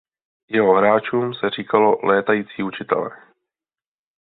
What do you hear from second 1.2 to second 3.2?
se říkalo "létající učitelé".